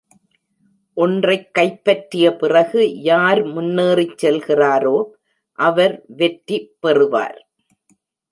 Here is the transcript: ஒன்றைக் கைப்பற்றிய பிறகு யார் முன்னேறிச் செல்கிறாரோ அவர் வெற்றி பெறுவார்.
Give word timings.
ஒன்றைக் 0.97 1.53
கைப்பற்றிய 1.53 2.35
பிறகு 2.35 3.01
யார் 3.01 3.43
முன்னேறிச் 3.43 4.25
செல்கிறாரோ 4.25 4.97
அவர் 5.59 6.03
வெற்றி 6.07 6.75
பெறுவார். 6.79 7.39